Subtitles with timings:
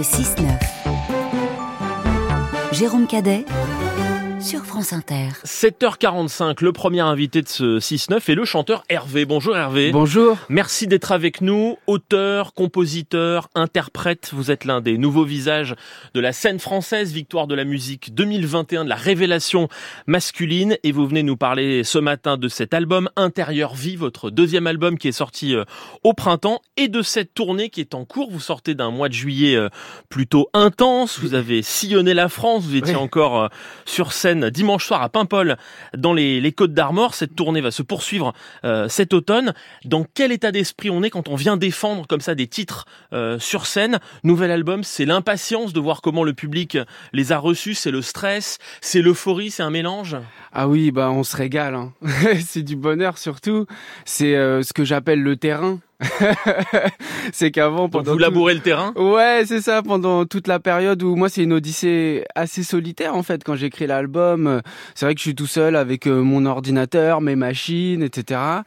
[0.00, 0.46] Le 6-9.
[2.72, 3.44] Jérôme Cadet
[4.40, 5.28] sur France Inter.
[5.44, 9.26] 7h45, le premier invité de ce 6-9 est le chanteur Hervé.
[9.26, 9.90] Bonjour Hervé.
[9.92, 10.38] Bonjour.
[10.48, 11.76] Merci d'être avec nous.
[11.86, 15.74] Auteur, compositeur, interprète, vous êtes l'un des nouveaux visages
[16.14, 19.68] de la scène française, victoire de la musique 2021, de la révélation
[20.06, 20.78] masculine.
[20.84, 24.96] Et vous venez nous parler ce matin de cet album Intérieur Vie, votre deuxième album
[24.96, 25.64] qui est sorti euh,
[26.02, 28.30] au printemps, et de cette tournée qui est en cours.
[28.30, 29.68] Vous sortez d'un mois de juillet euh,
[30.08, 31.18] plutôt intense.
[31.18, 32.64] Vous avez sillonné la France.
[32.64, 33.48] Vous étiez encore euh,
[33.84, 35.56] sur scène dimanche soir à Paimpol
[35.96, 37.14] dans les, Côtes d'Armor.
[37.14, 38.32] Cette tournée va se poursuivre
[38.64, 39.54] euh, cet automne.
[39.84, 43.38] Dans quel état d'esprit on est quand on vient défendre comme ça des titres euh,
[43.38, 43.98] sur scène?
[44.24, 46.78] Nouvel album, c'est l'impatience de voir comment le public
[47.12, 50.16] les a reçus, c'est le stress, c'est l'euphorie, c'est un mélange?
[50.52, 51.74] Ah oui, bah on se régale.
[51.74, 51.92] Hein.
[52.46, 53.66] c'est du bonheur surtout.
[54.04, 55.78] C'est euh, ce que j'appelle le terrain.
[57.32, 61.14] c'est qu'avant pendant vous labourez le terrain ouais c'est ça pendant toute la période où
[61.16, 64.62] moi c'est une odyssée assez solitaire en fait quand j'écris l'album
[64.94, 68.62] c'est vrai que je suis tout seul avec euh, mon ordinateur mes machines etc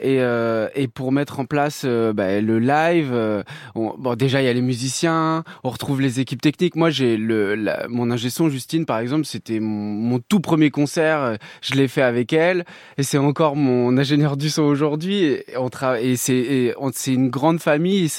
[0.00, 3.42] et, euh, et pour mettre en place euh, bah, le live, euh,
[3.74, 6.74] bon déjà il y a les musiciens, on retrouve les équipes techniques.
[6.74, 7.56] Moi j'ai le
[7.88, 12.32] mon ingé son Justine par exemple, c'était mon, tout premier concert, je l'ai fait avec
[12.32, 12.64] elle
[12.96, 15.24] et c'est encore mon ingénieur du son aujourd'hui.
[15.24, 15.68] Et on
[16.00, 18.10] et c'est c'est une grande famille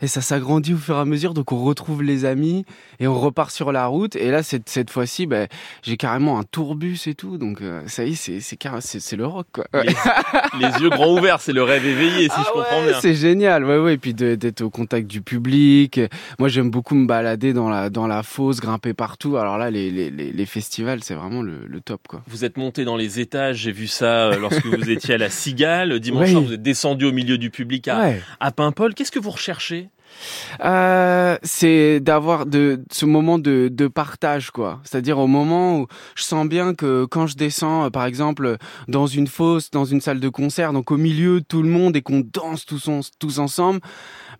[0.00, 1.34] et ça s'agrandit au fur et à mesure.
[1.34, 2.64] Donc on retrouve les amis
[2.98, 4.16] et on repart sur la route.
[4.16, 5.46] Et là cette cette fois-ci, bah,
[5.82, 7.38] j'ai carrément un tourbus et tout.
[7.38, 8.58] Donc ça y est, c'est c'est
[9.00, 9.64] c'est le rock quoi.
[9.74, 9.94] Les,
[10.60, 13.00] les yeux grands ouverts c'est le rêve éveillé, si ah je comprends bien.
[13.00, 13.94] C'est génial, ouais, ouais.
[13.94, 16.00] Et puis d'être au contact du public.
[16.38, 19.36] Moi, j'aime beaucoup me balader dans la dans la fosse, grimper partout.
[19.36, 22.22] Alors là, les les, les festivals, c'est vraiment le, le, top, quoi.
[22.26, 23.58] Vous êtes monté dans les étages.
[23.58, 25.98] J'ai vu ça euh, lorsque vous étiez à la Cigale.
[26.00, 28.94] Dimanche soir, vous êtes descendu au milieu du public à, à Paimpol.
[28.94, 29.90] Qu'est-ce que vous recherchez?
[30.64, 34.80] Euh, c'est d'avoir de ce moment de, de partage quoi.
[34.82, 38.56] C'est-à-dire au moment où je sens bien que quand je descends euh, par exemple
[38.88, 41.94] dans une fosse dans une salle de concert donc au milieu de tout le monde
[41.94, 43.78] et qu'on danse tous tous ensemble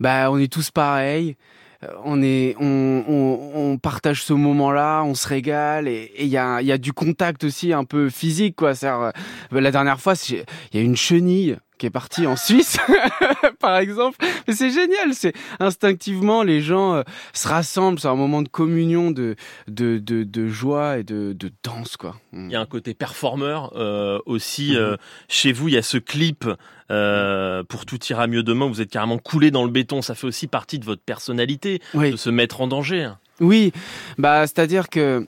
[0.00, 1.36] bah on est tous pareils.
[1.84, 6.36] Euh, on est on, on, on partage ce moment-là, on se régale et il y
[6.36, 8.72] a, y a du contact aussi un peu physique quoi.
[8.82, 9.12] Euh,
[9.52, 12.76] la dernière fois, il y a une chenille qui est parti en Suisse,
[13.58, 14.18] par exemple.
[14.46, 17.02] Mais c'est génial, c'est instinctivement les gens euh,
[17.32, 19.34] se rassemblent, c'est un moment de communion, de
[19.66, 22.16] de, de, de joie et de, de, danse, quoi.
[22.32, 22.46] Mm.
[22.46, 24.76] Il y a un côté performeur euh, aussi.
[24.76, 24.98] Euh, mm-hmm.
[25.28, 26.46] chez vous, il y a ce clip
[26.90, 28.68] euh, pour tout ira mieux demain.
[28.68, 30.02] Vous êtes carrément coulé dans le béton.
[30.02, 33.10] Ça fait aussi partie de votre personnalité, de se mettre en danger.
[33.40, 33.72] Oui,
[34.18, 35.26] bah c'est-à-dire que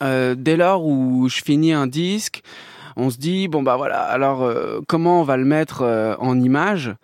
[0.00, 2.42] dès lors où je finis un disque
[2.96, 6.40] on se dit bon bah voilà, alors euh, comment on va le mettre euh, en
[6.40, 6.94] image?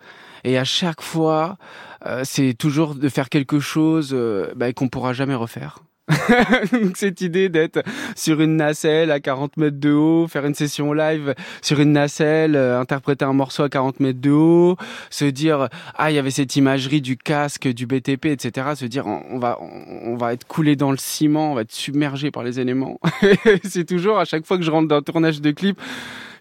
[0.43, 1.57] Et à chaque fois,
[2.05, 4.15] euh, c'est toujours de faire quelque chose
[4.55, 5.79] bah, qu'on pourra jamais refaire.
[6.95, 7.83] cette idée d'être
[8.15, 12.55] sur une nacelle à 40 mètres de haut, faire une session live sur une nacelle,
[12.55, 14.77] euh, interpréter un morceau à 40 mètres de haut,
[15.09, 18.71] se dire ah il y avait cette imagerie du casque, du BTP, etc.
[18.75, 22.31] Se dire on, va on, va être coulé dans le ciment, on va être submergé
[22.31, 22.99] par les éléments.
[23.63, 25.79] c'est toujours à chaque fois que je rentre dans un tournage de clip,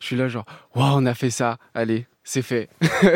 [0.00, 0.44] je suis là genre
[0.74, 2.68] waouh on a fait ça, allez c'est fait.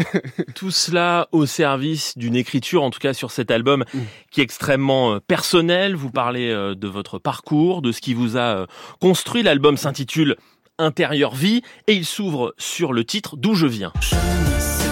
[0.55, 4.01] Tout cela au service d'une écriture, en tout cas sur cet album, mm.
[4.31, 5.95] qui est extrêmement euh, personnel.
[5.95, 8.67] Vous parlez euh, de votre parcours, de ce qui vous a euh,
[9.01, 9.43] construit.
[9.43, 10.37] L'album s'intitule
[10.79, 13.93] Intérieur Vie et il s'ouvre sur le titre D'où je viens.
[14.01, 14.89] Je ne sais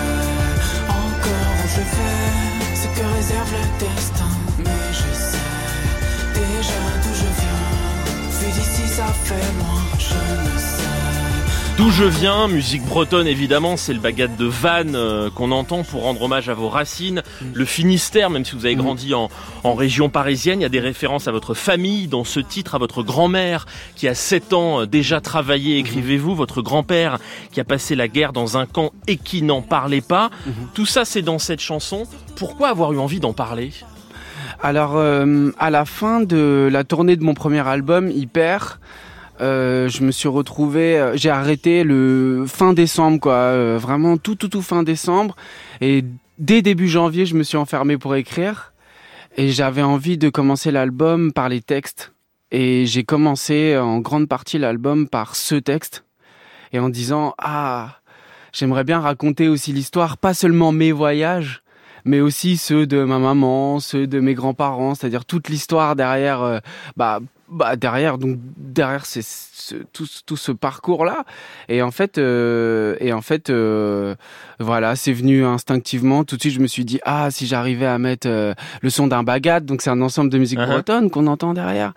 [0.89, 2.41] encore où je vais,
[11.82, 16.03] D'où je viens, musique bretonne évidemment, c'est le bagade de Vannes euh, qu'on entend pour
[16.03, 17.25] rendre hommage à vos racines.
[17.41, 17.44] Mm.
[17.54, 18.78] Le Finistère, même si vous avez mm.
[18.78, 19.31] grandi en,
[19.65, 22.78] en, région parisienne, il y a des références à votre famille dans ce titre, à
[22.78, 23.66] votre grand-mère
[23.97, 25.81] qui a 7 ans euh, déjà travaillé, mm-hmm.
[25.81, 27.19] écrivez-vous, votre grand-père
[27.50, 30.31] qui a passé la guerre dans un camp et qui n'en parlait pas.
[30.47, 30.75] Mm-hmm.
[30.75, 32.04] Tout ça c'est dans cette chanson.
[32.37, 33.72] Pourquoi avoir eu envie d'en parler?
[34.62, 38.78] Alors euh, à la fin de la tournée de mon premier album, Hyper,
[39.41, 44.34] euh, je me suis retrouvé, euh, j'ai arrêté le fin décembre, quoi, euh, vraiment tout,
[44.34, 45.37] tout, tout fin décembre.
[45.81, 46.05] Et
[46.39, 48.73] dès début janvier, je me suis enfermé pour écrire.
[49.37, 52.13] Et j'avais envie de commencer l'album par les textes.
[52.51, 56.05] Et j'ai commencé en grande partie l'album par ce texte.
[56.75, 58.01] Et en disant, ah,
[58.53, 61.63] j'aimerais bien raconter aussi l'histoire, pas seulement mes voyages,
[62.05, 66.61] mais aussi ceux de ma maman, ceux de mes grands-parents, c'est-à-dire toute l'histoire derrière,
[66.97, 67.21] bah,
[67.53, 71.25] bah derrière donc derrière c'est ce, tout, tout ce parcours là
[71.69, 74.15] et en fait euh, et en fait euh,
[74.59, 77.99] voilà c'est venu instinctivement tout de suite je me suis dit ah si j'arrivais à
[77.99, 80.66] mettre euh, le son d'un bagat donc c'est un ensemble de musique Uh-huh.
[80.66, 81.93] bretonne qu'on entend derrière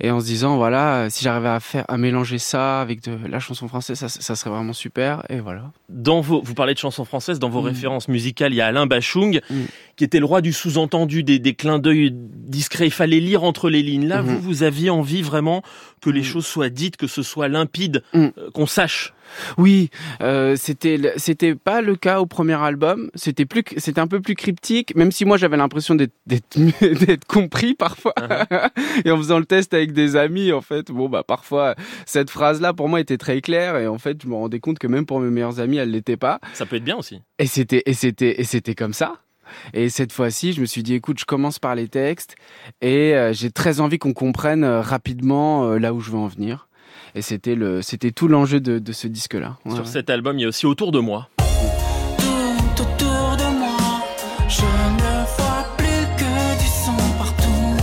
[0.00, 3.38] et en se disant voilà si j'arrivais à faire à mélanger ça avec de la
[3.40, 7.04] chanson française ça, ça serait vraiment super et voilà Dans vos, vous parlez de chansons
[7.04, 7.66] françaises, dans vos Mm.
[7.66, 9.54] références musicales, il y a Alain Bachung, Mm.
[9.96, 12.86] qui était le roi du sous-entendu, des, des clins d'œil discrets.
[12.86, 14.08] Il fallait lire entre les lignes.
[14.08, 14.28] Là, Mhm.
[14.28, 15.62] vous, vous aviez envie vraiment
[16.00, 16.24] que les Mm.
[16.24, 18.26] choses soient dites, que ce soit limpide, Mm.
[18.38, 19.12] euh, qu'on sache.
[19.56, 19.88] Oui,
[20.20, 23.10] euh, c'était c'était pas le cas au premier album.
[23.14, 26.54] C'était plus c'était un peu plus cryptique, même si moi j'avais l'impression d'être
[27.28, 28.12] compris parfois.
[29.04, 31.74] et en faisant le test avec des amis, en fait, bon bah parfois
[32.04, 34.78] cette phrase là pour moi était très claire et en fait je me rendais compte
[34.78, 36.38] que même pour mes meilleurs amis elle l'était pas.
[36.52, 37.20] Ça peut être bien aussi.
[37.38, 39.16] Et c'était et c'était et c'était comme ça.
[39.74, 42.34] Et cette fois-ci, je me suis dit, écoute, je commence par les textes
[42.80, 46.26] et euh, j'ai très envie qu'on comprenne euh, rapidement euh, là où je veux en
[46.28, 46.68] venir.
[47.14, 49.56] Et c'était le, c'était tout l'enjeu de, de ce disque-là.
[49.64, 49.90] Ouais, Sur ouais.
[49.90, 51.28] cet album, il y a aussi Autour de moi.
[52.16, 53.76] Tout autour de moi,
[54.48, 57.76] je ne vois plus que du son partout.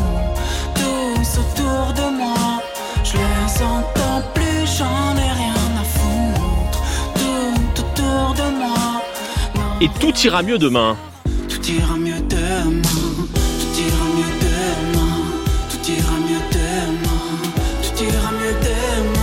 [0.75, 2.63] Tous autour de moi,
[3.03, 6.81] je les entends plus, j'en ai rien à foutre.
[7.15, 9.03] Tout autour de moi,
[9.55, 10.97] non, Et tout ira mieux demain.
[11.69, 12.81] Tout ira mieux demain.
[12.83, 15.13] Tout ira mieux demain.
[15.69, 17.23] Tout ira mieux demain.
[17.83, 19.19] Tout ira mieux demain.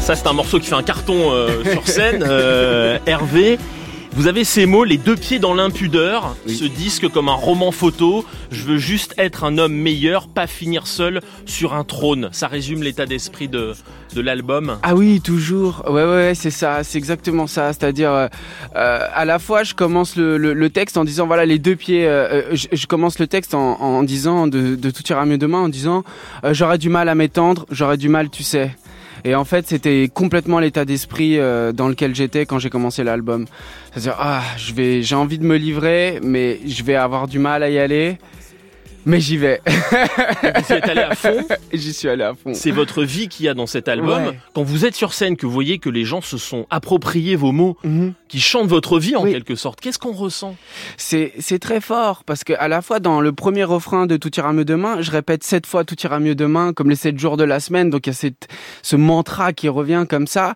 [0.00, 2.24] Ça, c'est un morceau qui fait un carton euh, sur scène.
[2.26, 3.58] Euh, Hervé,
[4.14, 6.54] vous avez ces mots, les deux pieds dans l'impudeur, Oui.
[6.54, 8.24] ce disque comme un roman photo.
[8.50, 12.28] Je veux juste être un homme meilleur, pas finir seul sur un trône.
[12.32, 13.72] Ça résume l'état d'esprit de,
[14.14, 14.76] de l'album.
[14.82, 15.82] Ah oui, toujours.
[15.86, 17.72] Ouais, ouais, ouais, c'est ça, c'est exactement ça.
[17.72, 18.28] C'est-à-dire, euh,
[18.76, 21.76] euh, à la fois, je commence le, le, le texte en disant, voilà, les deux
[21.76, 22.06] pieds.
[22.06, 25.38] euh, euh, je, je commence le texte en, en disant, de, de tout ira mieux
[25.38, 26.04] demain, en disant,
[26.44, 28.76] euh, j'aurais du mal à m'étendre, j'aurais du mal, tu sais.
[29.24, 33.46] Et en fait, c'était complètement l'état d'esprit euh, dans lequel j'étais quand j'ai commencé l'album.
[33.92, 37.78] C'est-à-dire, ah, j'ai envie de me livrer, mais je vais avoir du mal à y
[37.78, 38.18] aller.
[39.04, 39.60] Mais j'y vais.
[39.66, 41.44] Vous y êtes allé à fond.
[41.72, 42.52] J'y suis allé à fond.
[42.54, 44.26] C'est votre vie qu'il y a dans cet album.
[44.26, 44.38] Ouais.
[44.54, 47.50] Quand vous êtes sur scène, que vous voyez que les gens se sont appropriés vos
[47.52, 48.12] mots, Mhm.
[48.28, 49.32] qui chantent votre vie en Oui.
[49.32, 50.56] quelque sorte, qu'est-ce qu'on ressent?
[50.96, 54.30] C'est c'est très fort parce que à la fois dans le premier refrain de Tout
[54.36, 57.36] ira mieux demain, je répète sept fois Tout ira mieux demain comme les sept jours
[57.36, 57.90] de la semaine.
[57.90, 58.48] Donc il y a cette,
[58.82, 60.54] ce mantra qui revient comme ça.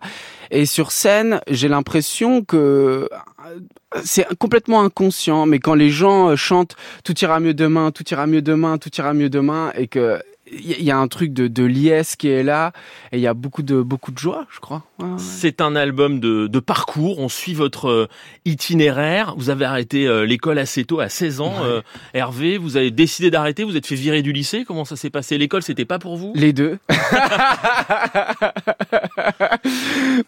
[0.51, 3.59] Et sur scène, j'ai l'impression que euh,
[4.03, 5.45] c'est complètement inconscient.
[5.45, 8.91] Mais quand les gens euh, chantent Tout ira mieux demain, Tout ira mieux demain, Tout
[8.97, 10.19] ira mieux demain, et que
[10.51, 12.71] il y a- un truc de, de liesse qui est là,
[13.11, 14.83] et il y a beaucoup de beaucoup de joie, je crois.
[14.99, 15.11] Ouais, ouais.
[15.17, 17.19] C'est un album de, de parcours.
[17.19, 18.07] On suit votre euh,
[18.45, 19.35] itinéraire.
[19.37, 21.53] Vous avez arrêté euh, l'école assez tôt, à 16 ans.
[21.63, 21.81] Euh,
[22.13, 23.63] Hervé, vous avez décidé d'arrêter.
[23.63, 24.63] Vous êtes fait virer du lycée.
[24.67, 25.37] Comment ça s'est passé?
[25.37, 26.31] L'école, c'était pas pour vous?
[26.35, 26.79] Les deux.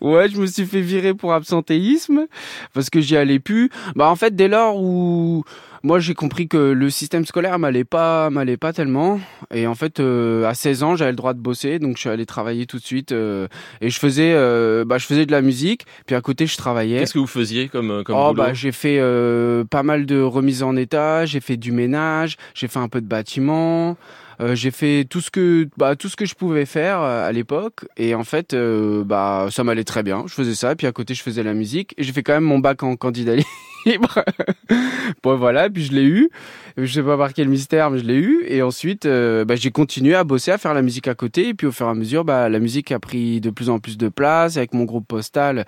[0.01, 2.27] ouais, je me suis fait virer pour absentéisme
[2.73, 3.69] parce que j'y allais plus.
[3.95, 5.43] Bah en fait, dès lors où
[5.83, 9.19] moi j'ai compris que le système scolaire m'allait pas m'allait pas tellement
[9.53, 12.09] et en fait euh, à 16 ans, j'avais le droit de bosser donc je suis
[12.09, 13.47] allé travailler tout de suite euh,
[13.81, 16.99] et je faisais euh, bah je faisais de la musique puis à côté je travaillais.
[16.99, 18.33] Qu'est-ce que vous faisiez comme, euh, comme oh boulot?
[18.33, 22.67] bah j'ai fait euh, pas mal de remises en état, j'ai fait du ménage, j'ai
[22.67, 23.97] fait un peu de bâtiment,
[24.41, 27.31] euh, j'ai fait tout ce que bah tout ce que je pouvais faire euh, à
[27.31, 30.23] l'époque et en fait euh, bah ça m'allait très bien.
[30.27, 32.43] Je faisais ça puis à côté je faisais la musique et j'ai fait quand même
[32.43, 33.33] mon bac en candidat
[33.85, 34.23] libre.
[35.23, 36.29] bon voilà, puis je l'ai eu.
[36.77, 39.69] Je sais pas par quel mystère mais je l'ai eu et ensuite euh, bah, j'ai
[39.71, 41.93] continué à bosser à faire la musique à côté et puis au fur et à
[41.93, 45.05] mesure bah la musique a pris de plus en plus de place avec mon groupe
[45.05, 45.65] postal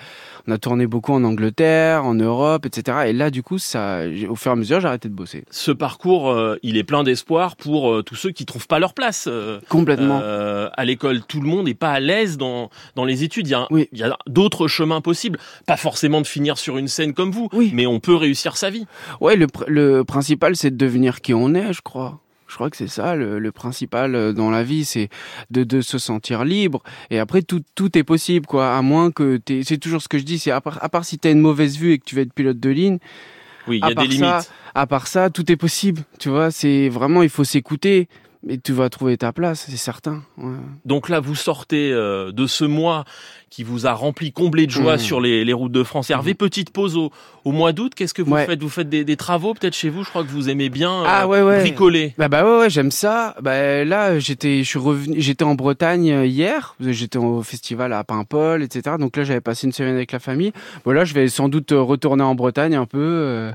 [0.47, 2.99] on a tourné beaucoup en Angleterre, en Europe, etc.
[3.07, 5.43] Et là, du coup, ça, au fur et à mesure, j'ai arrêté de bosser.
[5.51, 8.93] Ce parcours, euh, il est plein d'espoir pour euh, tous ceux qui trouvent pas leur
[8.95, 9.29] place.
[9.69, 10.19] Complètement.
[10.21, 13.47] À l'école, tout le monde n'est pas à l'aise dans, dans les études.
[13.47, 13.87] Il y a, Oui.
[14.01, 15.37] a d'autres chemins possibles.
[15.67, 17.71] Pas forcément de finir sur une scène comme vous, Oui.
[17.73, 18.85] mais on peut réussir sa vie.
[19.21, 22.19] Ouais, le, pr- le principal, c'est de devenir qui on est, je crois.
[22.47, 25.07] Je crois que c'est ça le, le principal euh, dans la vie, c'est
[25.51, 26.83] de, de se sentir libre.
[27.09, 28.75] Et après, tout, tout est possible, quoi.
[28.75, 31.05] À moins que t'aies- c'est toujours ce que je dis, c'est à part, à part
[31.05, 32.97] si t'as une mauvaise vue et que tu veux être pilote de ligne,
[33.69, 34.19] Oui, il y a des limites.
[34.19, 34.41] ça,
[34.75, 36.01] à part ça, tout est possible.
[36.19, 38.09] Tu vois, c'est vraiment, il faut s'écouter.
[38.43, 40.23] Mais tu vas trouver ta place, c'est certain.
[40.37, 40.55] Ouais.
[40.83, 43.05] Donc là, vous sortez euh, de ce mois
[43.51, 44.99] qui vous a rempli, comblé de joie Mmh.
[44.99, 46.09] sur les, les routes de France.
[46.09, 47.11] Hervé, petite pause au,
[47.45, 47.93] au mois d'août.
[47.95, 48.45] Qu'est-ce que vous Ouais.
[48.47, 48.61] faites?
[48.63, 50.03] Vous faites des, des travaux peut-être chez vous?
[50.03, 51.59] Je crois que vous aimez bien euh, Ah, ouais, ouais.
[51.61, 52.15] bricoler.
[52.17, 53.35] Bah bah ouais, ouais j'aime ça.
[53.41, 58.03] Bah là j'étais je suis revenu j'étais en Bretagne euh, hier, j'étais au festival à
[58.03, 58.95] Paimpol etc.
[58.99, 60.51] Donc là j'avais passé une semaine avec la famille.
[60.85, 63.51] Bon là je vais sans doute euh, retourner en Bretagne un peu euh,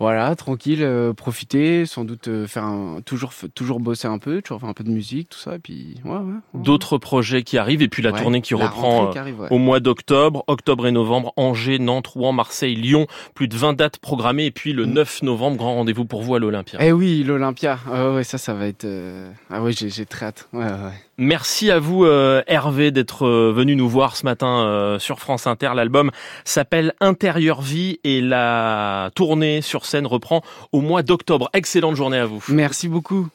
[0.00, 4.60] Voilà, tranquille, euh, profiter, sans doute euh, faire un, toujours toujours bosser un peu, toujours
[4.60, 6.16] faire un peu de musique, tout ça, et puis ouais, ouais.
[6.18, 6.62] ouais.
[6.62, 9.48] D'autres projets qui arrivent et puis la tournée qui la reprend euh, qui arrive, ouais.
[9.50, 13.98] au mois d'octobre, octobre et novembre, Angers, Nantes, Rouen, Marseille, Lyon, plus de 20 dates
[13.98, 14.92] programmées et puis le Mm.
[14.92, 16.78] 9 novembre, grand rendez-vous pour vous à l'Olympia.
[16.80, 17.78] Eh oui, l'Olympia.
[17.92, 18.84] Ah ouais, ça, ça va être.
[18.84, 20.48] euh, Ah ouais, j'ai j'ai très hâte.
[20.52, 20.92] Ouais, ouais.
[21.18, 25.48] Merci à vous euh, Hervé d'être euh, venu nous voir ce matin euh, sur France
[25.48, 25.72] Inter.
[25.74, 26.12] L'album
[26.44, 31.50] s'appelle Intérieur Vie et la tournée sur scène reprend au mois d'octobre.
[31.54, 32.44] Excellente journée à vous.
[32.48, 33.26] Merci beaucoup.